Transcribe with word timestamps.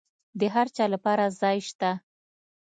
د 0.39 0.41
هرچا 0.55 0.85
لپاره 0.93 1.25
ځای 1.41 1.57
سته. 1.69 1.91